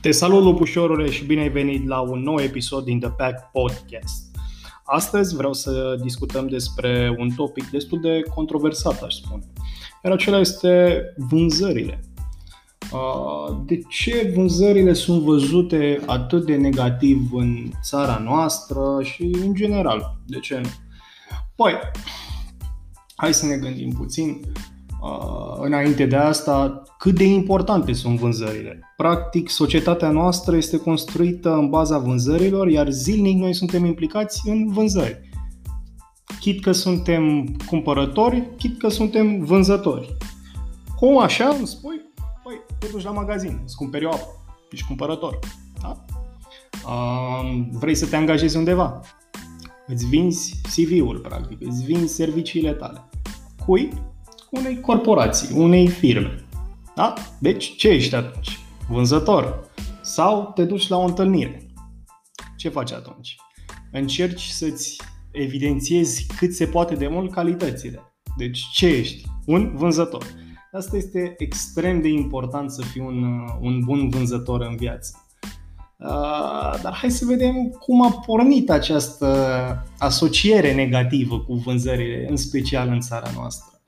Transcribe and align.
Te 0.00 0.10
salut, 0.10 0.42
lupușorule, 0.42 1.10
și 1.10 1.24
bine 1.24 1.40
ai 1.40 1.48
venit 1.48 1.86
la 1.86 2.00
un 2.00 2.20
nou 2.22 2.40
episod 2.40 2.84
din 2.84 3.00
The 3.00 3.10
Pack 3.10 3.50
Podcast. 3.50 4.36
Astăzi 4.84 5.36
vreau 5.36 5.52
să 5.52 5.98
discutăm 6.02 6.48
despre 6.48 7.16
un 7.18 7.30
topic 7.36 7.70
destul 7.70 8.00
de 8.00 8.22
controversat, 8.34 9.02
aș 9.02 9.14
spune. 9.14 9.42
Iar 10.04 10.12
acela 10.12 10.38
este 10.38 11.02
vânzările. 11.16 12.00
De 13.66 13.78
ce 13.88 14.32
vânzările 14.34 14.92
sunt 14.92 15.22
văzute 15.22 16.00
atât 16.06 16.46
de 16.46 16.56
negativ 16.56 17.32
în 17.32 17.70
țara 17.82 18.18
noastră 18.24 18.98
și 19.02 19.22
în 19.22 19.54
general? 19.54 20.16
De 20.26 20.38
ce 20.38 20.60
nu? 20.62 20.68
Păi, 21.54 21.72
hai 23.16 23.34
să 23.34 23.46
ne 23.46 23.56
gândim 23.56 23.90
puțin. 23.92 24.40
Înainte 25.60 26.06
de 26.06 26.16
asta, 26.16 26.82
cât 26.98 27.14
de 27.14 27.24
importante 27.24 27.92
sunt 27.92 28.18
vânzările. 28.18 28.80
Practic, 28.96 29.48
societatea 29.48 30.10
noastră 30.10 30.56
este 30.56 30.78
construită 30.78 31.54
în 31.54 31.68
baza 31.68 31.98
vânzărilor, 31.98 32.68
iar 32.68 32.90
zilnic 32.90 33.38
noi 33.38 33.54
suntem 33.54 33.84
implicați 33.84 34.48
în 34.48 34.72
vânzări. 34.72 35.28
Chit 36.40 36.62
că 36.62 36.72
suntem 36.72 37.56
cumpărători, 37.66 38.48
chit 38.56 38.78
că 38.78 38.88
suntem 38.88 39.44
vânzători. 39.44 40.16
Cum 40.96 41.18
așa 41.18 41.48
îmi 41.48 41.66
spui? 41.66 42.00
Păi, 42.44 42.54
te 42.78 42.86
duci 42.92 43.02
la 43.02 43.10
magazin, 43.10 43.60
îți 43.64 43.76
cumperi 43.76 44.04
o 44.04 44.08
apă, 44.08 44.26
ești 44.70 44.86
cumpărător. 44.86 45.38
Da? 45.82 46.04
Uh, 46.86 47.60
vrei 47.72 47.94
să 47.94 48.06
te 48.06 48.16
angajezi 48.16 48.56
undeva, 48.56 49.00
îți 49.86 50.06
vinzi 50.06 50.60
CV-ul, 50.62 51.18
practic, 51.18 51.58
îți 51.60 51.84
vinzi 51.84 52.14
serviciile 52.14 52.72
tale. 52.72 53.08
Cui? 53.66 53.92
Unei 54.50 54.80
corporații, 54.80 55.56
unei 55.56 55.88
firme. 55.88 56.44
Da? 56.94 57.14
Deci, 57.38 57.76
ce 57.76 57.88
ești 57.88 58.14
atunci? 58.14 58.58
Vânzător. 58.88 59.70
Sau 60.02 60.52
te 60.54 60.64
duci 60.64 60.88
la 60.88 60.96
o 60.96 61.04
întâlnire. 61.04 61.66
Ce 62.56 62.68
faci 62.68 62.92
atunci? 62.92 63.36
Încerci 63.92 64.42
să-ți 64.42 64.96
evidențiezi 65.30 66.26
cât 66.36 66.54
se 66.54 66.66
poate 66.66 66.94
de 66.94 67.08
mult 67.08 67.32
calitățile. 67.32 68.00
Deci, 68.36 68.66
ce 68.72 68.86
ești? 68.86 69.24
Un 69.46 69.76
vânzător. 69.76 70.24
Asta 70.72 70.96
este 70.96 71.34
extrem 71.38 72.00
de 72.00 72.08
important 72.08 72.70
să 72.70 72.82
fii 72.82 73.00
un, 73.00 73.24
un 73.60 73.80
bun 73.84 74.08
vânzător 74.08 74.60
în 74.60 74.76
viață. 74.76 75.24
Uh, 75.98 76.80
dar 76.82 76.94
hai 76.94 77.10
să 77.10 77.24
vedem 77.24 77.68
cum 77.68 78.02
a 78.02 78.10
pornit 78.26 78.70
această 78.70 79.26
asociere 79.98 80.74
negativă 80.74 81.40
cu 81.40 81.54
vânzările, 81.54 82.26
în 82.28 82.36
special 82.36 82.88
în 82.88 83.00
țara 83.00 83.30
noastră. 83.34 83.79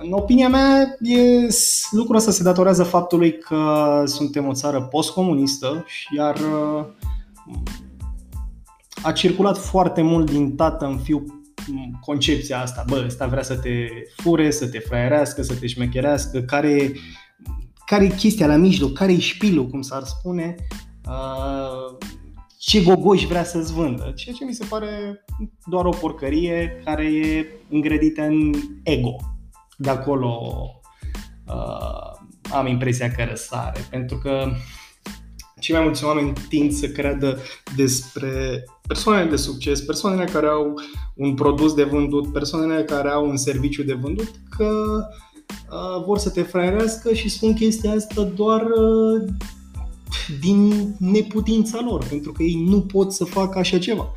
În 0.00 0.12
opinia 0.12 0.48
mea, 0.48 0.96
e, 1.00 1.48
lucrul 1.90 2.16
ăsta 2.16 2.30
se 2.30 2.42
datorează 2.42 2.82
faptului 2.82 3.38
că 3.38 4.02
suntem 4.06 4.46
o 4.46 4.52
țară 4.52 4.82
postcomunistă, 4.82 5.84
iar 6.16 6.36
uh, 6.36 6.84
a 9.02 9.12
circulat 9.12 9.58
foarte 9.58 10.02
mult 10.02 10.30
din 10.30 10.56
tată 10.56 10.86
în 10.86 10.98
fiu 10.98 11.24
concepția 12.00 12.60
asta, 12.60 12.84
bă, 12.88 13.02
ăsta 13.06 13.26
vrea 13.26 13.42
să 13.42 13.56
te 13.56 13.86
fure, 14.16 14.50
să 14.50 14.68
te 14.68 14.78
fraierească, 14.78 15.42
să 15.42 15.54
te 15.54 15.66
șmecherească, 15.66 16.40
care, 16.40 16.92
care 17.86 18.04
e 18.04 18.08
chestia 18.08 18.46
la 18.46 18.56
mijloc, 18.56 18.92
care 18.92 19.12
e 19.12 19.18
șpilul, 19.18 19.66
cum 19.66 19.80
s-ar 19.80 20.02
spune, 20.02 20.54
uh, 21.08 21.96
ce 22.58 22.82
gogoși 22.82 23.26
vrea 23.26 23.44
să-ți 23.44 23.72
vândă, 23.72 24.12
ceea 24.16 24.34
ce 24.34 24.44
mi 24.44 24.54
se 24.54 24.64
pare 24.68 25.24
doar 25.66 25.84
o 25.84 25.90
porcărie 25.90 26.82
care 26.84 27.04
e 27.04 27.46
îngrădită 27.68 28.22
în 28.22 28.52
ego 28.82 29.16
de 29.78 29.90
acolo 29.90 30.40
uh, 31.46 32.18
am 32.52 32.66
impresia 32.66 33.10
că 33.10 33.24
răsare, 33.28 33.86
pentru 33.90 34.18
că 34.18 34.50
cei 35.60 35.74
mai 35.74 35.84
mulți 35.84 36.04
oameni 36.04 36.32
tind 36.48 36.72
să 36.72 36.86
creadă 36.86 37.38
despre 37.76 38.64
persoanele 38.86 39.30
de 39.30 39.36
succes, 39.36 39.80
persoanele 39.80 40.30
care 40.30 40.46
au 40.46 40.74
un 41.14 41.34
produs 41.34 41.74
de 41.74 41.84
vândut, 41.84 42.32
persoanele 42.32 42.84
care 42.84 43.08
au 43.08 43.28
un 43.28 43.36
serviciu 43.36 43.82
de 43.82 43.92
vândut, 43.92 44.30
că 44.56 44.70
uh, 45.70 46.04
vor 46.04 46.18
să 46.18 46.30
te 46.30 46.42
fraierească 46.42 47.12
și 47.12 47.28
spun 47.28 47.54
chestia 47.54 47.92
asta 47.92 48.22
doar 48.22 48.62
uh, 48.62 49.28
din 50.40 50.94
neputința 50.98 51.80
lor, 51.84 52.04
pentru 52.08 52.32
că 52.32 52.42
ei 52.42 52.64
nu 52.66 52.80
pot 52.80 53.12
să 53.12 53.24
facă 53.24 53.58
așa 53.58 53.78
ceva. 53.78 54.12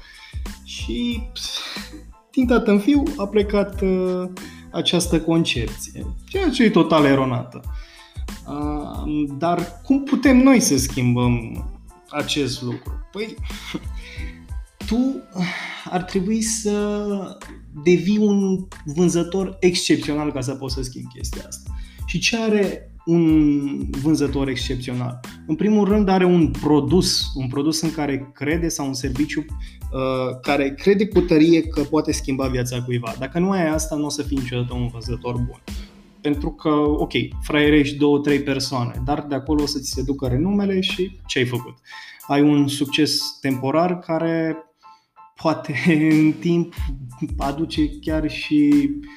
Și 0.64 1.22
din 2.32 2.48
tată 2.48 2.72
în 2.72 2.80
fiu 2.80 3.04
a 3.18 3.28
plecat 3.28 3.82
uh, 3.82 4.30
această 4.72 5.22
concepție, 5.22 6.06
ceea 6.28 6.50
ce 6.50 6.64
e 6.64 6.70
total 6.70 7.06
eronată. 7.06 7.62
Dar 9.38 9.82
cum 9.84 10.04
putem 10.04 10.38
noi 10.38 10.60
să 10.60 10.78
schimbăm 10.78 11.66
acest 12.10 12.62
lucru? 12.62 13.08
Păi, 13.12 13.36
tu 14.88 15.22
ar 15.90 16.04
trebui 16.04 16.42
să 16.42 17.08
devii 17.84 18.18
un 18.18 18.68
vânzător 18.86 19.58
excepțional 19.60 20.32
ca 20.32 20.42
să 20.42 20.56
poți 20.56 20.74
să 20.74 20.82
schimbi 20.82 21.14
chestia 21.14 21.44
asta. 21.48 21.72
Și 22.06 22.20
ce 22.20 22.38
are 22.38 22.91
un 23.06 23.90
vânzător 24.02 24.48
excepțional. 24.48 25.20
În 25.48 25.56
primul 25.56 25.88
rând 25.88 26.08
are 26.08 26.26
un 26.26 26.52
produs, 26.52 27.32
un 27.36 27.48
produs 27.48 27.82
în 27.82 27.92
care 27.92 28.32
crede 28.34 28.68
sau 28.68 28.88
un 28.88 28.94
serviciu 28.94 29.46
uh, 29.50 30.40
care 30.42 30.74
crede 30.74 31.08
cu 31.08 31.22
tărie 31.22 31.62
că 31.62 31.82
poate 31.82 32.12
schimba 32.12 32.48
viața 32.48 32.84
cuiva. 32.84 33.16
Dacă 33.20 33.40
nu 33.40 33.52
ai 33.52 33.68
asta, 33.68 33.96
nu 33.96 34.06
o 34.06 34.10
să 34.10 34.24
fii 34.24 34.38
niciodată 34.38 34.74
un 34.74 34.88
vânzător 34.88 35.34
bun. 35.34 35.64
Pentru 36.22 36.52
că, 36.52 36.70
ok, 36.70 37.12
fraierești 37.42 37.98
două, 37.98 38.20
trei 38.20 38.42
persoane, 38.42 39.02
dar 39.06 39.26
de 39.30 39.36
acolo 39.36 39.62
o 39.62 39.66
să 39.66 39.80
ți 39.80 39.92
se 39.92 40.04
ducă 40.04 40.28
renumele 40.28 40.80
și 40.80 41.20
ce 41.26 41.40
ai 41.40 41.46
făcut? 41.46 41.74
Ai 42.28 42.42
un 42.42 42.68
succes 42.68 43.38
temporar 43.42 44.00
care 44.00 44.58
poate 45.36 45.76
în 46.12 46.32
timp 46.32 46.74
aduce 47.38 47.90
chiar 48.00 48.30
și 48.30 48.90
uh, 48.90 49.08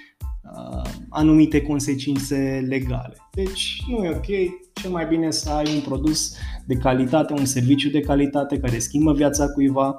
anumite 1.09 1.63
consecințe 1.63 2.65
legale. 2.69 3.17
Deci 3.33 3.83
nu 3.89 4.05
e 4.05 4.11
ok, 4.11 4.27
cel 4.73 4.91
mai 4.91 5.07
bine 5.07 5.31
să 5.31 5.51
ai 5.51 5.75
un 5.75 5.81
produs 5.81 6.35
de 6.67 6.75
calitate, 6.75 7.33
un 7.33 7.45
serviciu 7.45 7.91
de 7.91 8.01
calitate 8.01 8.59
care 8.59 8.79
schimbă 8.79 9.13
viața 9.13 9.49
cuiva 9.49 9.95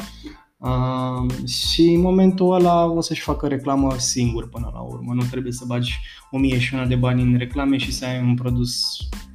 uh, 0.58 1.48
și 1.48 1.82
în 1.82 2.02
momentul 2.02 2.54
ăla 2.54 2.86
o 2.86 3.02
să-și 3.02 3.22
facă 3.22 3.48
reclamă 3.48 3.94
singur 3.98 4.50
până 4.50 4.70
la 4.74 4.80
urmă. 4.80 5.14
Nu 5.14 5.24
trebuie 5.32 5.52
să 5.52 5.64
bagi 5.68 6.00
o 6.32 6.38
mie 6.38 6.60
și 6.60 6.74
una 6.74 6.86
de 6.86 6.96
bani 6.96 7.22
în 7.22 7.38
reclame 7.38 7.78
și 7.78 7.92
să 7.92 8.06
ai 8.06 8.22
un 8.22 8.36
produs 8.36 8.82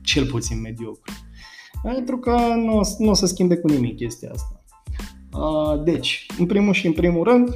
cel 0.02 0.26
puțin 0.26 0.60
mediocru. 0.60 1.12
Pentru 1.82 2.18
că 2.18 2.36
nu, 2.56 2.80
nu 2.98 3.10
o 3.10 3.14
să 3.14 3.26
schimbe 3.26 3.56
cu 3.56 3.68
nimic 3.68 3.96
chestia 3.96 4.30
asta. 4.34 4.64
Uh, 5.32 5.82
deci, 5.84 6.26
în 6.38 6.46
primul 6.46 6.72
și 6.72 6.86
în 6.86 6.92
primul 6.92 7.24
rând, 7.24 7.48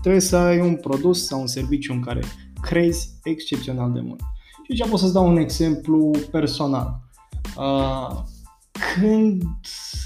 trebuie 0.00 0.20
să 0.20 0.36
ai 0.36 0.60
un 0.60 0.74
produs 0.74 1.26
sau 1.26 1.40
un 1.40 1.46
serviciu 1.46 1.92
în 1.92 2.00
care 2.00 2.20
crezi 2.62 3.08
excepțional 3.22 3.92
de 3.92 4.00
mult. 4.00 4.20
Și 4.62 4.70
aici 4.70 4.90
pot 4.90 4.98
să-ți 4.98 5.12
dau 5.12 5.28
un 5.28 5.36
exemplu 5.36 6.10
personal. 6.30 7.00
Uh, 7.56 8.18
când, 8.94 9.42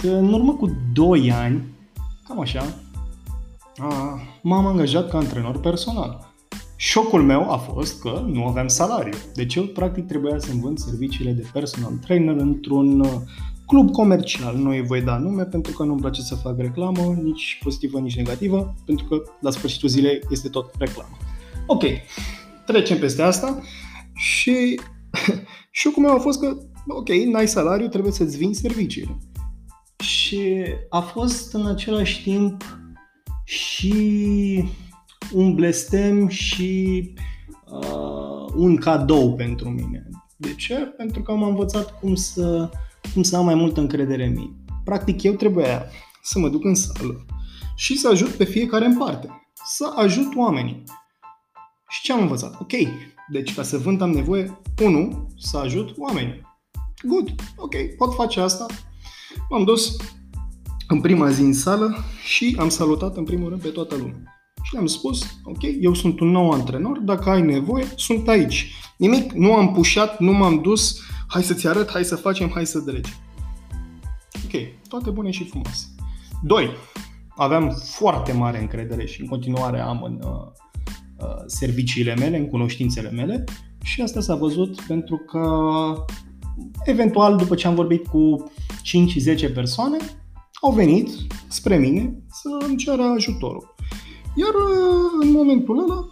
în 0.02 0.32
urmă 0.32 0.52
cu 0.52 0.76
2 0.92 1.32
ani, 1.32 1.64
cam 2.28 2.40
așa, 2.40 2.62
uh, 3.78 4.20
m-am 4.42 4.66
angajat 4.66 5.08
ca 5.10 5.18
antrenor 5.18 5.60
personal. 5.60 6.34
Șocul 6.76 7.22
meu 7.22 7.50
a 7.52 7.56
fost 7.56 8.00
că 8.00 8.24
nu 8.26 8.46
aveam 8.46 8.68
salariu. 8.68 9.12
Deci 9.34 9.54
eu 9.54 9.62
practic 9.62 10.06
trebuia 10.06 10.38
să-mi 10.38 10.60
vând 10.60 10.78
serviciile 10.78 11.30
de 11.30 11.48
personal 11.52 11.92
trainer 11.92 12.36
într-un 12.36 13.00
uh, 13.00 13.12
club 13.66 13.90
comercial. 13.90 14.56
Nu 14.56 14.70
îi 14.70 14.82
voi 14.82 15.02
da 15.02 15.18
nume 15.18 15.42
pentru 15.42 15.72
că 15.72 15.82
nu-mi 15.82 16.00
place 16.00 16.20
să 16.20 16.34
fac 16.34 16.58
reclamă, 16.58 17.18
nici 17.22 17.58
pozitivă, 17.62 17.98
nici 17.98 18.16
negativă, 18.16 18.74
pentru 18.84 19.06
că 19.06 19.22
la 19.40 19.50
sfârșitul 19.50 19.88
zilei 19.88 20.20
este 20.30 20.48
tot 20.48 20.74
reclamă. 20.78 21.16
Ok, 21.66 21.82
trecem 22.66 22.98
peste 22.98 23.22
asta 23.22 23.62
și 24.14 24.80
șocul 25.70 26.02
meu 26.02 26.14
a 26.14 26.18
fost 26.18 26.40
că, 26.40 26.56
ok, 26.86 27.08
n-ai 27.08 27.48
salariu, 27.48 27.88
trebuie 27.88 28.12
să-ți 28.12 28.36
vinzi 28.36 28.60
serviciile. 28.60 29.18
Și 29.98 30.64
a 30.88 31.00
fost 31.00 31.54
în 31.54 31.66
același 31.66 32.22
timp 32.22 32.64
și 33.44 34.64
un 35.32 35.54
blestem 35.54 36.28
și 36.28 37.02
uh, 37.70 38.52
un 38.54 38.76
cadou 38.76 39.34
pentru 39.34 39.68
mine. 39.68 40.08
De 40.36 40.54
ce? 40.54 40.74
Pentru 40.74 41.22
că 41.22 41.30
am 41.30 41.42
învățat 41.42 41.98
cum 42.00 42.14
să, 42.14 42.70
cum 43.12 43.22
să 43.22 43.36
am 43.36 43.44
mai 43.44 43.54
multă 43.54 43.80
încredere 43.80 44.26
în 44.26 44.32
mine. 44.32 44.56
Practic, 44.84 45.22
eu 45.22 45.32
trebuia 45.32 45.84
să 46.22 46.38
mă 46.38 46.48
duc 46.48 46.64
în 46.64 46.74
sală 46.74 47.24
și 47.76 47.96
să 47.98 48.08
ajut 48.08 48.28
pe 48.28 48.44
fiecare 48.44 48.84
în 48.84 48.96
parte. 48.96 49.48
Să 49.64 49.92
ajut 49.96 50.34
oamenii. 50.36 50.82
Și 51.96 52.02
ce 52.02 52.12
am 52.12 52.20
învățat? 52.20 52.60
Ok, 52.60 52.72
deci 53.28 53.54
ca 53.54 53.62
să 53.62 53.78
vând 53.78 54.00
am 54.00 54.10
nevoie, 54.10 54.58
unu, 54.82 55.28
să 55.38 55.56
ajut 55.56 55.94
oamenii. 55.98 56.40
Good, 57.02 57.34
ok, 57.56 57.74
pot 57.96 58.14
face 58.14 58.40
asta. 58.40 58.66
M-am 59.50 59.64
dus 59.64 59.96
în 60.88 61.00
prima 61.00 61.30
zi 61.30 61.40
în 61.40 61.52
sală 61.52 62.04
și 62.24 62.56
am 62.58 62.68
salutat 62.68 63.16
în 63.16 63.24
primul 63.24 63.48
rând 63.48 63.62
pe 63.62 63.68
toată 63.68 63.96
lumea. 63.96 64.22
Și 64.62 64.72
le-am 64.72 64.86
spus, 64.86 65.40
ok, 65.44 65.62
eu 65.80 65.94
sunt 65.94 66.20
un 66.20 66.28
nou 66.28 66.50
antrenor, 66.50 66.98
dacă 66.98 67.30
ai 67.30 67.42
nevoie, 67.42 67.86
sunt 67.96 68.28
aici. 68.28 68.72
Nimic, 68.96 69.32
nu 69.32 69.54
am 69.54 69.72
pușat, 69.72 70.20
nu 70.20 70.32
m-am 70.32 70.60
dus, 70.60 71.00
hai 71.26 71.42
să-ți 71.42 71.66
arăt, 71.66 71.90
hai 71.90 72.04
să 72.04 72.16
facem, 72.16 72.50
hai 72.50 72.66
să 72.66 72.78
dregi. 72.78 73.12
Ok, 74.44 74.60
toate 74.88 75.10
bune 75.10 75.30
și 75.30 75.44
frumoase. 75.44 75.86
2. 76.42 76.70
Aveam 77.28 77.70
foarte 77.70 78.32
mare 78.32 78.60
încredere 78.60 79.06
și 79.06 79.20
în 79.20 79.26
continuare 79.26 79.80
am 79.80 80.02
în 80.02 80.20
uh, 80.24 80.30
uh, 80.30 80.65
serviciile 81.46 82.14
mele, 82.14 82.38
în 82.38 82.46
cunoștințele 82.46 83.10
mele 83.10 83.44
și 83.82 84.00
asta 84.00 84.20
s-a 84.20 84.34
văzut 84.34 84.80
pentru 84.80 85.16
că 85.16 85.42
eventual 86.84 87.36
după 87.36 87.54
ce 87.54 87.66
am 87.66 87.74
vorbit 87.74 88.06
cu 88.06 88.50
5-10 89.48 89.52
persoane, 89.54 89.96
au 90.60 90.72
venit 90.72 91.08
spre 91.48 91.76
mine 91.76 92.14
să 92.30 92.66
îmi 92.66 92.76
ceară 92.76 93.02
ajutorul. 93.02 93.74
Iar 94.34 94.48
uh, 94.48 95.24
în 95.26 95.30
momentul 95.32 95.82
ăla 95.82 96.06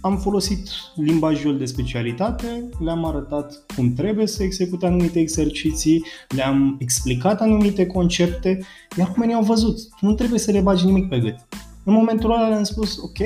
am 0.00 0.18
folosit 0.18 0.68
limbajul 0.94 1.58
de 1.58 1.64
specialitate, 1.64 2.68
le-am 2.84 3.04
arătat 3.04 3.64
cum 3.76 3.92
trebuie 3.92 4.26
să 4.26 4.42
execute 4.42 4.86
anumite 4.86 5.18
exerciții, 5.20 6.04
le-am 6.28 6.76
explicat 6.78 7.40
anumite 7.40 7.86
concepte, 7.86 8.64
iar 8.98 9.12
cum 9.12 9.34
au 9.34 9.42
văzut. 9.42 9.78
Nu 10.00 10.14
trebuie 10.14 10.38
să 10.38 10.50
le 10.50 10.60
bagi 10.60 10.84
nimic 10.84 11.08
pe 11.08 11.18
gât. 11.18 11.36
În 11.84 11.92
momentul 11.92 12.30
ăla 12.30 12.48
le-am 12.48 12.62
spus, 12.62 12.98
ok, 12.98 13.18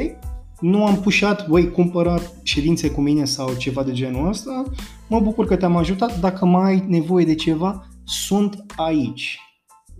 nu 0.60 0.86
am 0.86 1.00
pușat, 1.00 1.46
voi 1.46 1.70
cumpăra 1.70 2.20
ședințe 2.42 2.90
cu 2.90 3.00
mine 3.00 3.24
sau 3.24 3.54
ceva 3.54 3.82
de 3.82 3.92
genul 3.92 4.28
ăsta, 4.28 4.62
mă 5.08 5.20
bucur 5.20 5.46
că 5.46 5.56
te-am 5.56 5.76
ajutat, 5.76 6.20
dacă 6.20 6.44
mai 6.44 6.70
ai 6.70 6.84
nevoie 6.88 7.24
de 7.24 7.34
ceva, 7.34 7.88
sunt 8.04 8.64
aici. 8.76 9.38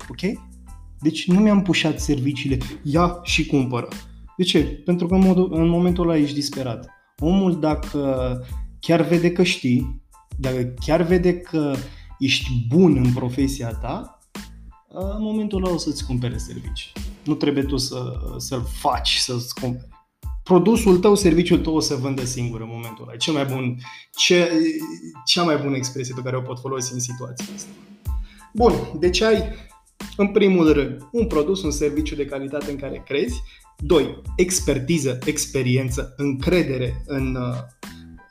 Ok? 0.08 0.20
Deci 1.00 1.26
nu 1.26 1.40
mi-am 1.40 1.62
pușat 1.62 2.00
serviciile, 2.00 2.58
ia 2.82 3.20
și 3.22 3.46
cumpără. 3.46 3.88
De 4.36 4.42
ce? 4.42 4.60
Pentru 4.60 5.06
că 5.06 5.14
în, 5.14 5.20
modul, 5.20 5.50
în 5.52 5.68
momentul 5.68 6.08
ăla 6.08 6.18
ești 6.18 6.34
disperat. 6.34 6.88
Omul 7.18 7.60
dacă 7.60 8.40
chiar 8.80 9.02
vede 9.02 9.32
că 9.32 9.42
știi, 9.42 10.02
dacă 10.38 10.74
chiar 10.80 11.02
vede 11.02 11.36
că 11.36 11.74
ești 12.18 12.66
bun 12.68 12.96
în 12.96 13.12
profesia 13.12 13.70
ta, 13.70 14.18
în 14.88 15.22
momentul 15.22 15.64
ăla 15.64 15.74
o 15.74 15.78
să-ți 15.78 16.06
cumpere 16.06 16.36
servicii. 16.36 16.92
Nu 17.24 17.34
trebuie 17.34 17.62
tu 17.62 17.76
să, 17.76 18.12
să-l 18.36 18.62
faci 18.62 19.16
să-ți 19.16 19.54
cumpere. 19.54 19.95
Produsul 20.46 20.98
tău, 20.98 21.14
serviciul 21.14 21.58
tău 21.58 21.74
o 21.74 21.80
să 21.80 21.94
vândă 21.94 22.24
singur 22.24 22.60
în 22.60 22.68
momentul 22.70 23.04
ăla. 23.08 23.16
cel 23.16 23.32
mai 23.32 23.44
bun, 23.44 23.76
ce, 24.16 24.50
cea 25.24 25.42
mai 25.42 25.56
bună 25.56 25.76
expresie 25.76 26.14
pe 26.14 26.22
care 26.22 26.36
o 26.36 26.40
pot 26.40 26.60
folosi 26.60 26.92
în 26.92 27.00
situația 27.00 27.46
asta. 27.54 27.70
Bun, 28.52 28.72
deci 28.98 29.20
ai 29.20 29.42
în 30.16 30.28
primul 30.28 30.72
rând, 30.72 31.08
un 31.12 31.26
produs, 31.26 31.62
un 31.62 31.70
serviciu 31.70 32.14
de 32.14 32.24
calitate 32.24 32.70
în 32.70 32.76
care 32.76 33.02
crezi. 33.06 33.42
2. 33.78 34.22
Expertiză, 34.36 35.18
experiență, 35.24 36.14
încredere 36.16 37.02
în, 37.06 37.34
uh, 37.34 37.56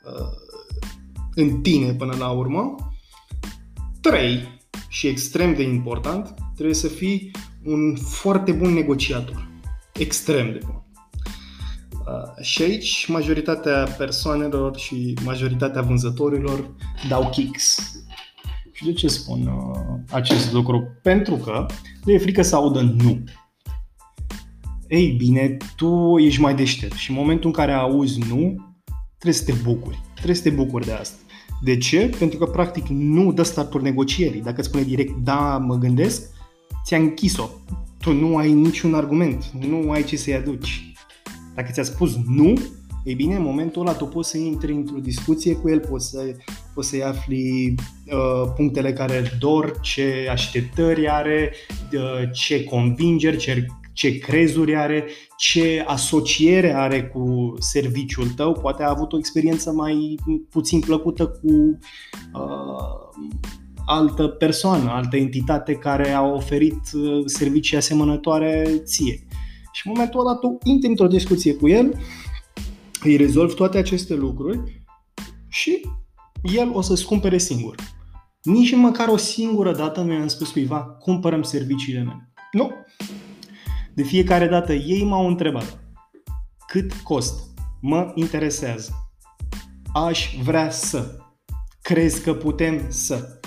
uh, 0.06 0.64
în 1.34 1.62
tine 1.62 1.94
până 1.94 2.16
la 2.20 2.30
urmă. 2.30 2.76
3. 4.02 4.60
Și 4.88 5.08
extrem 5.08 5.54
de 5.54 5.64
important, 5.64 6.34
trebuie 6.54 6.76
să 6.76 6.88
fii 6.88 7.32
un 7.64 7.96
foarte 7.96 8.52
bun 8.52 8.74
negociator. 8.74 9.48
Extrem 9.94 10.52
de 10.52 10.60
bun. 10.66 10.85
Uh, 12.07 12.44
și 12.44 12.62
aici 12.62 13.06
majoritatea 13.07 13.84
persoanelor 13.98 14.78
și 14.78 15.18
majoritatea 15.24 15.81
vânzătorilor 15.81 16.69
dau 17.10 17.30
kicks 17.30 17.78
și 18.72 18.84
de 18.84 18.94
ce 18.94 19.07
spun 19.07 19.48
uh, 19.48 20.00
acest 20.12 20.52
lucru? 20.52 20.88
Pentru 21.02 21.36
că 21.36 21.66
le 22.04 22.13
e 22.13 22.18
frică 22.18 22.42
să 22.42 22.56
audă 22.56 22.81
nu. 22.81 23.24
Ei 24.88 25.07
bine, 25.07 25.57
tu 25.75 26.18
ești 26.18 26.42
mai 26.42 26.56
deștept 26.56 26.94
și 26.94 27.10
în 27.10 27.16
momentul 27.16 27.46
în 27.46 27.56
care 27.56 27.72
auzi 27.72 28.19
nu, 28.19 28.56
trebuie 29.18 29.34
să 29.34 29.44
te 29.44 29.54
bucuri. 29.63 30.01
Trebuie 30.13 30.36
să 30.36 30.42
te 30.42 30.50
bucuri 30.50 30.86
de 30.86 30.92
asta. 30.92 31.18
De 31.62 31.78
ce? 31.78 32.10
Pentru 32.19 32.38
că 32.38 32.46
practic 32.46 32.88
nu 32.88 33.34
dă 33.34 33.44
startul 33.44 33.81
negocierii. 33.81 34.42
Dacă 34.42 34.60
îți 34.60 34.68
spune 34.68 34.84
direct 34.84 35.16
da, 35.24 35.58
mă 35.58 35.75
gândesc, 35.75 36.24
ți-a 36.86 36.98
închis-o. 36.98 37.50
Tu 38.00 38.13
nu 38.13 38.38
ai 38.38 38.54
niciun 38.54 38.94
argument, 38.94 39.46
nu 39.46 39.92
ai 39.92 40.04
ce 40.04 40.18
să-i 40.18 40.36
aduci. 40.36 40.94
Dacă 41.56 41.72
ți-a 41.72 41.84
spus 41.84 42.18
nu, 42.28 42.54
ei 43.04 43.16
bine, 43.16 43.36
în 43.36 43.42
momentul 43.42 43.81
ăla 43.81 43.94
tu 43.94 44.06
poți 44.06 44.30
să 44.30 44.38
intri 44.38 44.72
într-o 44.72 44.98
discuție 44.98 45.56
cu 45.56 45.69
el, 45.69 45.80
poți 45.80 46.10
să, 46.10 46.36
poți 46.74 46.90
să-i 46.90 47.04
afli 47.04 47.75
uh, 48.06 48.52
punctele 48.56 48.94
care 48.94 49.18
îl 49.18 49.28
dor, 49.40 49.80
ce 49.80 50.28
așteptări 50.31 51.10
are, 51.10 51.52
uh, 51.94 52.30
ce 52.34 52.63
convingeri, 52.63 53.38
ce, 53.38 53.66
ce 53.94 54.18
crezuri 54.18 54.75
are, 54.75 55.06
ce 55.38 55.84
asociere 55.88 56.74
are 56.74 57.04
cu 57.04 57.54
serviciul 57.60 58.28
tău. 58.28 58.51
Poate 58.51 58.84
a 58.84 58.90
avut 58.90 59.13
o 59.13 59.18
experiență 59.18 59.72
mai 59.72 60.19
puțin 60.50 60.80
plăcută 60.80 61.28
cu 61.28 61.80
uh, 62.34 63.16
altă 63.86 64.28
persoană, 64.28 64.90
altă 64.90 65.16
entitate 65.16 65.74
care 65.74 66.10
a 66.12 66.22
oferit 66.22 66.81
uh, 66.94 67.22
servicii 67.25 67.78
asemănătoare 67.78 68.81
ție. 68.84 69.25
Și 69.75 69.88
în 69.88 69.94
momentul 69.95 70.19
ăla 70.19 70.36
tu 70.36 70.57
intri 70.63 70.89
într-o 70.89 71.07
discuție 71.07 71.54
cu 71.54 71.68
el, 71.68 72.00
îi 73.04 73.16
rezolv 73.16 73.54
toate 73.54 73.77
aceste 73.77 74.13
lucruri 74.13 74.83
și 75.48 75.81
el 76.42 76.72
o 76.74 76.81
să-ți 76.81 77.06
cumpere 77.06 77.38
singur. 77.38 77.75
Nici 78.44 78.75
măcar 78.75 79.07
o 79.07 79.18
singură 79.18 79.75
dată 79.75 80.01
nu 80.01 80.13
i-am 80.13 80.27
spus 80.27 80.51
cuiva, 80.51 80.80
cumpărăm 80.83 81.44
serviciile 81.44 82.00
mele. 82.00 82.33
Nu. 82.51 82.72
De 83.94 84.04
fiecare 84.04 84.48
dată 84.48 84.74
ei 84.74 85.04
m-au 85.04 85.27
întrebat 85.27 85.80
cât 86.68 86.94
costă, 86.94 87.42
mă 87.81 88.12
interesează, 88.16 88.92
aș 89.94 90.38
vrea 90.44 90.69
să, 90.69 91.18
crezi 91.81 92.24
că 92.24 92.33
putem 92.33 92.86
să. 92.89 93.39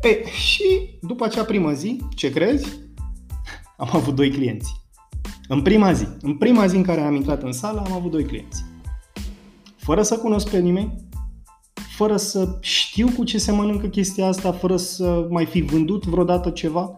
E, 0.00 0.28
și 0.30 0.98
după 1.00 1.24
acea 1.24 1.44
primă 1.44 1.72
zi, 1.72 2.00
ce 2.14 2.30
crezi? 2.30 2.78
Am 3.76 3.88
avut 3.92 4.14
doi 4.14 4.30
clienți. 4.30 4.83
În 5.48 5.62
prima 5.62 5.92
zi, 5.92 6.06
în 6.20 6.36
prima 6.36 6.66
zi 6.66 6.76
în 6.76 6.82
care 6.82 7.00
am 7.00 7.14
intrat 7.14 7.42
în 7.42 7.52
sală, 7.52 7.82
am 7.86 7.92
avut 7.92 8.10
doi 8.10 8.24
clienți. 8.24 8.64
Fără 9.76 10.02
să 10.02 10.18
cunosc 10.18 10.50
pe 10.50 10.58
nimeni, 10.58 11.08
fără 11.96 12.16
să 12.16 12.58
știu 12.60 13.08
cu 13.16 13.24
ce 13.24 13.38
se 13.38 13.52
mănâncă 13.52 13.86
chestia 13.86 14.26
asta, 14.26 14.52
fără 14.52 14.76
să 14.76 15.26
mai 15.30 15.46
fi 15.46 15.60
vândut 15.60 16.04
vreodată 16.04 16.50
ceva, 16.50 16.94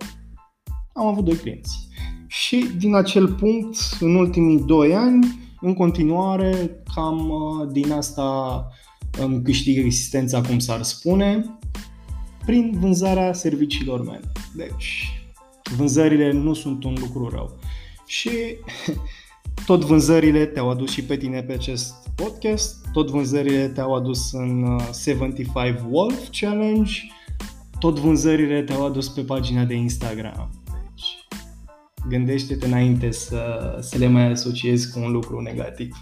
am 0.93 1.07
avut 1.07 1.25
doi 1.25 1.37
clienți. 1.37 1.89
Și 2.27 2.69
din 2.79 2.95
acel 2.95 3.29
punct, 3.29 3.77
în 4.01 4.15
ultimii 4.15 4.63
doi 4.67 4.95
ani, 4.95 5.51
în 5.61 5.75
continuare, 5.75 6.83
cam 6.95 7.29
uh, 7.29 7.69
din 7.73 7.93
asta 7.93 8.69
îmi 9.19 9.43
câștig 9.43 9.79
existența, 9.79 10.41
cum 10.41 10.59
s-ar 10.59 10.83
spune, 10.83 11.59
prin 12.45 12.77
vânzarea 12.81 13.33
serviciilor 13.33 14.05
mele. 14.05 14.33
Deci, 14.55 15.21
vânzările 15.77 16.33
nu 16.33 16.55
sunt 16.55 16.85
un 16.85 16.97
lucru 17.01 17.29
rău 17.29 17.59
și 18.07 18.31
tot 19.67 19.85
vânzările 19.85 20.47
te-au 20.47 20.71
adus 20.71 20.91
și 20.91 21.05
pe 21.05 21.17
tine 21.17 21.43
pe 21.43 21.53
acest 21.53 21.95
podcast, 22.15 22.87
tot 22.93 23.11
vânzările 23.11 23.69
te-au 23.69 23.95
adus 23.95 24.33
în 24.33 24.79
75 25.05 25.79
uh, 25.79 25.87
Wolf 25.91 26.29
Challenge, 26.41 26.93
tot 27.79 27.99
vânzările 27.99 28.63
te-au 28.63 28.87
adus 28.87 29.09
pe 29.09 29.21
pagina 29.21 29.65
de 29.65 29.75
Instagram. 29.75 30.51
Deci, 30.65 31.27
gândește-te 32.09 32.67
înainte 32.67 33.11
să, 33.11 33.77
să 33.81 33.99
le 33.99 34.07
mai 34.07 34.31
asociezi 34.31 34.93
cu 34.93 34.99
un 34.99 35.13
lucru 35.13 35.41
negativ. 35.41 35.97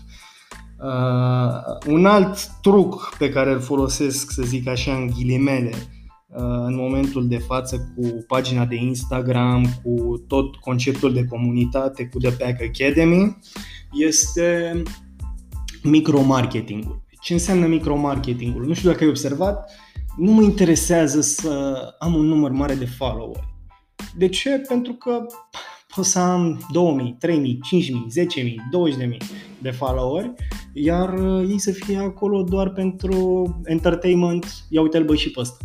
Uh, 0.78 1.92
un 1.94 2.06
alt 2.06 2.48
truc 2.62 3.14
pe 3.18 3.28
care 3.28 3.52
îl 3.52 3.60
folosesc, 3.60 4.30
să 4.30 4.42
zic 4.42 4.68
așa, 4.68 4.94
în 4.94 5.06
ghilimele, 5.06 5.70
Uh, 5.70 5.93
în 6.36 6.74
momentul 6.74 7.28
de 7.28 7.38
față 7.38 7.92
cu 7.96 8.24
pagina 8.26 8.64
de 8.64 8.76
Instagram, 8.76 9.64
cu 9.82 10.24
tot 10.26 10.56
conceptul 10.56 11.12
de 11.12 11.24
comunitate, 11.24 12.06
cu 12.06 12.18
The 12.18 12.30
Pack 12.30 12.62
Academy, 12.62 13.38
este 13.92 14.82
micromarketingul. 15.82 17.02
Ce 17.20 17.32
înseamnă 17.32 17.66
micromarketingul? 17.66 18.66
Nu 18.66 18.74
știu 18.74 18.90
dacă 18.90 19.02
ai 19.02 19.08
observat, 19.08 19.70
nu 20.16 20.32
mă 20.32 20.42
interesează 20.42 21.20
să 21.20 21.76
am 21.98 22.14
un 22.14 22.26
număr 22.26 22.50
mare 22.50 22.74
de 22.74 22.86
followeri. 22.86 23.54
De 24.16 24.28
ce? 24.28 24.50
Pentru 24.68 24.92
că 24.92 25.26
pot 25.94 26.04
să 26.04 26.18
am 26.18 26.66
2000, 26.72 27.16
3000, 27.18 27.58
5000, 27.62 28.06
10000, 28.08 28.68
20000 28.70 29.16
de 29.62 29.70
followeri, 29.70 30.32
iar 30.72 31.18
uh, 31.18 31.48
ei 31.48 31.58
să 31.58 31.70
fie 31.70 31.98
acolo 31.98 32.42
doar 32.42 32.70
pentru 32.70 33.44
entertainment, 33.64 34.64
ia 34.68 34.80
uite-l 34.80 35.04
bă 35.04 35.14
și 35.14 35.30
pe 35.30 35.40
ăsta. 35.40 35.56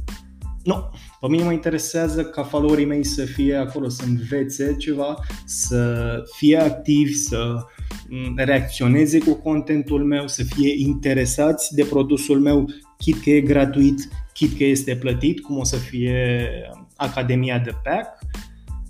Nu, 0.63 0.89
pe 1.19 1.27
mine 1.27 1.43
mă 1.43 1.51
interesează 1.51 2.23
ca 2.23 2.43
followerii 2.43 2.85
mei 2.85 3.03
să 3.03 3.25
fie 3.25 3.55
acolo, 3.55 3.89
să 3.89 4.03
învețe 4.07 4.75
ceva, 4.75 5.17
să 5.45 6.13
fie 6.35 6.57
activi, 6.57 7.13
să 7.13 7.65
mm, 8.09 8.33
reacționeze 8.37 9.19
cu 9.19 9.33
contentul 9.33 10.03
meu, 10.03 10.27
să 10.27 10.43
fie 10.43 10.73
interesați 10.77 11.75
de 11.75 11.83
produsul 11.83 12.39
meu, 12.39 12.69
chit 12.97 13.21
că 13.21 13.29
e 13.29 13.41
gratuit, 13.41 14.09
chit 14.33 14.57
că 14.57 14.63
este 14.63 14.95
plătit, 14.95 15.41
cum 15.41 15.57
o 15.57 15.63
să 15.63 15.75
fie 15.75 16.49
Academia 16.95 17.59
de 17.59 17.71
Pack. 17.83 18.19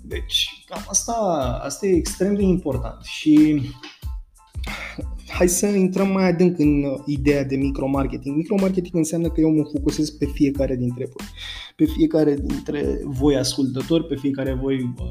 Deci, 0.02 0.64
cam 0.66 0.84
asta, 0.88 1.12
asta 1.62 1.86
e 1.86 1.96
extrem 1.96 2.34
de 2.34 2.42
important 2.42 3.04
și 3.04 3.62
hai 5.32 5.48
să 5.48 5.66
intrăm 5.66 6.08
mai 6.08 6.28
adânc 6.28 6.58
în 6.58 6.82
uh, 6.82 7.02
ideea 7.06 7.44
de 7.44 7.56
micromarketing. 7.56 8.36
Micromarketing 8.36 8.94
înseamnă 8.94 9.28
că 9.28 9.40
eu 9.40 9.50
mă 9.50 9.62
focusez 9.72 10.10
pe 10.10 10.26
fiecare 10.26 10.76
dintre 10.76 11.04
voi. 11.04 11.26
Pe 11.76 11.84
fiecare 11.84 12.34
dintre 12.34 13.00
voi 13.04 13.36
ascultători, 13.36 14.06
pe 14.06 14.16
fiecare 14.16 14.54
voi 14.54 14.94
uh, 14.98 15.06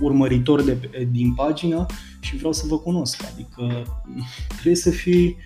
urmăritori 0.00 0.64
de, 0.64 1.08
din 1.10 1.34
pagină 1.34 1.86
și 2.20 2.36
vreau 2.36 2.52
să 2.52 2.66
vă 2.66 2.78
cunosc. 2.78 3.24
Adică 3.32 3.84
trebuie 4.54 4.74
să 4.74 4.90
fii, 4.90 5.36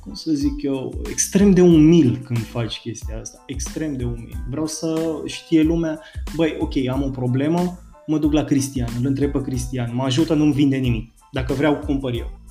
cum 0.00 0.14
să 0.14 0.32
zic 0.32 0.62
eu, 0.62 1.02
extrem 1.10 1.50
de 1.50 1.60
umil 1.60 2.20
când 2.24 2.38
faci 2.38 2.78
chestia 2.78 3.20
asta. 3.20 3.44
Extrem 3.46 3.96
de 3.96 4.04
umil. 4.04 4.44
Vreau 4.50 4.66
să 4.66 5.20
știe 5.26 5.62
lumea, 5.62 6.00
băi, 6.36 6.56
ok, 6.58 6.72
am 6.90 7.02
o 7.02 7.08
problemă, 7.08 7.78
mă 8.06 8.18
duc 8.18 8.32
la 8.32 8.44
Cristian, 8.44 8.88
îl 8.98 9.06
întreb 9.06 9.30
pe 9.30 9.40
Cristian, 9.40 9.94
mă 9.94 10.02
ajută, 10.02 10.34
nu-mi 10.34 10.52
vinde 10.52 10.76
nimic. 10.76 11.12
Dacă 11.32 11.52
vreau, 11.52 11.76
cumpăr 11.76 12.14
eu. 12.14 12.41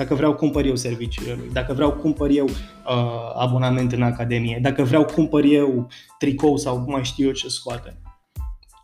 Dacă 0.00 0.14
vreau, 0.14 0.34
cumpăr 0.34 0.64
eu 0.64 0.76
serviciile 0.76 1.34
lui. 1.38 1.50
Dacă 1.52 1.72
vreau, 1.72 1.92
cumpăr 1.92 2.30
eu 2.30 2.44
uh, 2.44 3.32
abonament 3.34 3.92
în 3.92 4.02
academie. 4.02 4.58
Dacă 4.62 4.82
vreau, 4.82 5.04
cumpăr 5.04 5.44
eu 5.44 5.88
tricou 6.18 6.56
sau 6.56 6.84
mai 6.88 7.04
știu 7.04 7.26
eu 7.26 7.32
ce 7.32 7.48
scoate. 7.48 8.00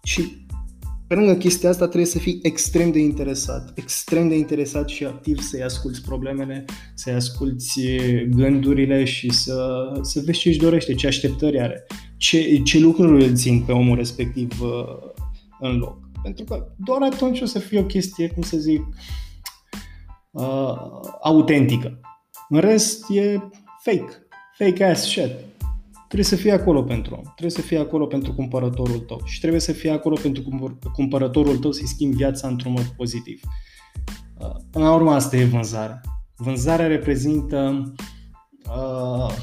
Și 0.03 0.47
pe 1.07 1.15
lângă 1.15 1.35
chestia 1.35 1.69
asta 1.69 1.85
trebuie 1.85 2.07
să 2.07 2.19
fii 2.19 2.39
extrem 2.43 2.93
de 2.93 2.99
interesat, 2.99 3.73
extrem 3.75 4.29
de 4.29 4.37
interesat 4.37 4.89
și 4.89 5.05
activ 5.05 5.39
să-i 5.39 5.63
asculți 5.63 6.03
problemele, 6.03 6.65
să-i 6.95 7.13
asculți 7.13 7.81
gândurile 8.29 9.05
și 9.05 9.33
să, 9.33 9.89
să 10.03 10.21
vezi 10.25 10.39
ce 10.39 10.49
își 10.49 10.59
dorește, 10.59 10.95
ce 10.95 11.07
așteptări 11.07 11.61
are, 11.61 11.87
ce, 12.17 12.61
ce 12.63 12.79
lucruri 12.79 13.25
îl 13.25 13.35
țin 13.35 13.63
pe 13.63 13.73
omul 13.73 13.97
respectiv 13.97 14.61
uh, 14.61 15.13
în 15.61 15.77
loc. 15.77 15.99
Pentru 16.23 16.45
că 16.45 16.67
doar 16.77 17.03
atunci 17.03 17.41
o 17.41 17.47
să 17.47 17.59
fie 17.59 17.79
o 17.79 17.85
chestie, 17.85 18.29
cum 18.29 18.43
să 18.43 18.57
zic, 18.57 18.81
uh, 18.81 18.95
autentică. 21.23 22.01
În 22.49 22.61
rest 22.61 23.11
e 23.11 23.39
fake, 23.83 24.27
fake 24.59 24.85
ass 24.85 25.03
shit 25.03 25.31
trebuie 26.09 26.25
să 26.25 26.37
fie 26.37 26.53
acolo 26.53 26.83
pentru 26.83 27.15
om, 27.15 27.23
trebuie 27.23 27.51
să 27.51 27.61
fie 27.61 27.79
acolo 27.79 28.07
pentru 28.07 28.33
cumpărătorul 28.33 28.99
tău 28.99 29.21
și 29.25 29.41
trebuie 29.41 29.61
să 29.61 29.73
fie 29.73 29.91
acolo 29.91 30.17
pentru 30.23 30.43
cumpărătorul 30.93 31.57
tău 31.57 31.73
să-i 31.73 31.87
schimbi 31.87 32.17
viața 32.17 32.49
într-un 32.49 32.73
mod 32.73 32.85
pozitiv. 32.85 33.41
Uh, 34.39 34.55
până 34.71 34.85
la 34.85 34.95
urmă 34.95 35.13
asta 35.13 35.37
e 35.37 35.45
vânzarea. 35.45 36.01
Vânzarea 36.37 36.87
reprezintă 36.87 37.93
uh, 38.69 39.35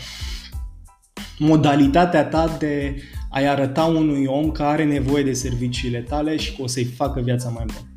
modalitatea 1.38 2.25
ta 2.25 2.55
de 2.59 2.95
a-i 3.29 3.47
arăta 3.47 3.83
unui 3.83 4.25
om 4.25 4.51
care 4.51 4.71
are 4.71 4.83
nevoie 4.83 5.23
de 5.23 5.33
serviciile 5.33 6.01
tale 6.01 6.35
și 6.35 6.55
că 6.55 6.62
o 6.62 6.67
să-i 6.67 6.83
facă 6.83 7.21
viața 7.21 7.50
mai 7.50 7.65
bună. 7.65 7.88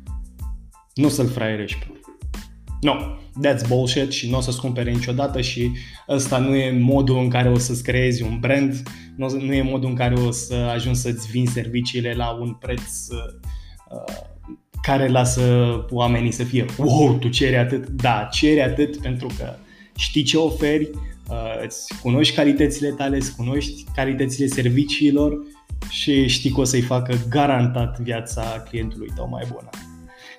Nu 0.93 1.09
să-l 1.09 1.27
fraierești. 1.27 1.87
Nu. 1.89 1.95
No 2.81 3.17
that's 3.41 3.67
bullshit 3.67 4.11
și 4.11 4.29
nu 4.29 4.37
o 4.37 4.41
să-ți 4.41 4.59
cumpere 4.59 4.91
niciodată 4.91 5.41
și 5.41 5.71
ăsta 6.09 6.37
nu 6.37 6.55
e 6.55 6.71
modul 6.71 7.17
în 7.17 7.29
care 7.29 7.49
o 7.49 7.57
să-ți 7.57 7.83
creezi 7.83 8.23
un 8.23 8.37
brand, 8.39 8.83
nu, 9.15 9.29
nu 9.39 9.53
e 9.53 9.61
modul 9.61 9.89
în 9.89 9.95
care 9.95 10.15
o 10.15 10.31
să 10.31 10.53
ajungi 10.53 10.99
să-ți 10.99 11.31
vinzi 11.31 11.53
serviciile 11.53 12.13
la 12.13 12.29
un 12.29 12.53
preț 12.53 12.81
uh, 13.09 14.13
care 14.81 15.07
lasă 15.07 15.85
oamenii 15.89 16.31
să 16.31 16.43
fie 16.43 16.65
wow, 16.77 17.17
tu 17.17 17.29
ceri 17.29 17.55
atât, 17.55 17.87
da, 17.87 18.27
ceri 18.31 18.61
atât 18.61 18.97
pentru 18.97 19.27
că 19.37 19.53
știi 19.95 20.23
ce 20.23 20.37
oferi, 20.37 20.89
uh, 21.29 21.63
îți 21.63 21.93
cunoști 22.01 22.35
calitățile 22.35 22.89
tale, 22.89 23.15
îți 23.15 23.35
cunoști 23.35 23.83
calitățile 23.95 24.47
serviciilor 24.47 25.37
și 25.89 26.27
știi 26.27 26.51
că 26.51 26.59
o 26.59 26.63
să-i 26.63 26.81
facă 26.81 27.15
garantat 27.29 27.99
viața 27.99 28.63
clientului 28.69 29.11
tău 29.15 29.27
mai 29.29 29.43
bună. 29.51 29.69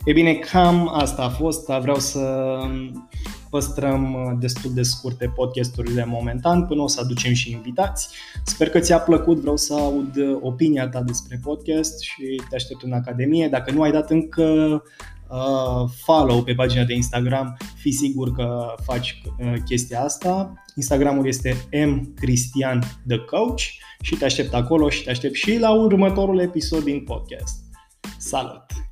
E 0.09 0.13
bine, 0.13 0.35
cam 0.35 0.89
asta 0.93 1.23
a 1.23 1.29
fost. 1.29 1.67
Vreau 1.67 1.99
să 1.99 2.57
păstrăm 3.51 4.37
destul 4.41 4.71
de 4.75 4.83
scurte 4.83 5.33
podcasturile 5.35 6.05
momentan 6.05 6.67
până 6.67 6.83
o 6.83 6.87
să 6.87 7.01
aducem 7.01 7.33
și 7.33 7.51
invitați. 7.51 8.09
Sper 8.45 8.71
că 8.71 8.79
ți-a 8.79 8.99
plăcut, 8.99 9.39
vreau 9.39 9.57
să 9.57 9.75
aud 9.75 10.15
opinia 10.41 10.89
ta 10.89 11.03
despre 11.03 11.41
podcast 11.43 12.01
și 12.01 12.43
te 12.49 12.55
aștept 12.55 12.83
în 12.83 12.93
Academie. 12.93 13.49
Dacă 13.49 13.71
nu 13.73 13.83
ai 13.83 13.91
dat 13.91 14.11
încă 14.11 14.43
uh, 15.29 15.91
follow 16.05 16.43
pe 16.43 16.53
pagina 16.55 16.85
de 16.85 16.95
Instagram, 16.95 17.57
fi 17.77 17.91
sigur 17.91 18.33
că 18.33 18.75
faci 18.83 19.23
uh, 19.39 19.55
chestia 19.65 20.01
asta. 20.01 20.53
Instagramul 20.75 21.27
este 21.27 21.69
mcristian 21.87 22.83
the 23.07 23.19
coach 23.19 23.61
și 24.01 24.15
te 24.15 24.25
aștept 24.25 24.55
acolo 24.55 24.89
și 24.89 25.05
te 25.05 25.11
aștept 25.11 25.35
și 25.35 25.59
la 25.59 25.71
următorul 25.71 26.39
episod 26.39 26.85
din 26.85 27.05
podcast. 27.05 27.65
Salut! 28.19 28.88